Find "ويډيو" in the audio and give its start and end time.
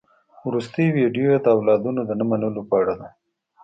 0.91-1.29